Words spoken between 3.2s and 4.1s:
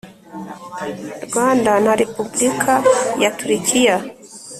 ya Turikiya